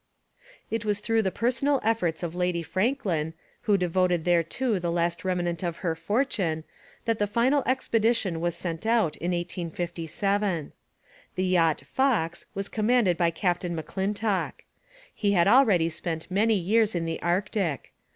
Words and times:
It 0.71 0.83
was 0.83 0.99
through 0.99 1.21
the 1.21 1.29
personal 1.29 1.79
efforts 1.83 2.23
of 2.23 2.33
Lady 2.33 2.63
Franklin, 2.63 3.35
who 3.65 3.77
devoted 3.77 4.25
thereto 4.25 4.79
the 4.79 4.91
last 4.91 5.23
remnant 5.23 5.61
of 5.61 5.75
her 5.85 5.93
fortune, 5.93 6.63
that 7.05 7.19
the 7.19 7.27
final 7.27 7.61
expedition 7.67 8.41
was 8.41 8.55
sent 8.55 8.87
out 8.87 9.15
in 9.17 9.29
1857. 9.31 10.71
The 11.35 11.45
yacht 11.45 11.81
Fox 11.81 12.47
was 12.55 12.67
commanded 12.67 13.15
by 13.15 13.29
Captain 13.29 13.75
M'Clintock. 13.75 14.63
He 15.13 15.33
had 15.33 15.47
already 15.47 15.87
spent 15.87 16.31
many 16.31 16.55
years 16.55 16.95
in 16.95 17.05
the 17.05 17.21
Arctic. 17.21 17.93